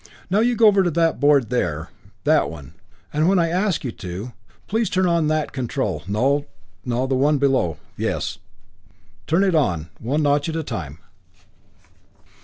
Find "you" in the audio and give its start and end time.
0.39-0.55, 3.83-3.91